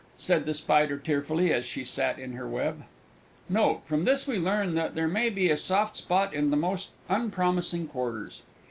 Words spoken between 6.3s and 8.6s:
in the most unpromising quarters.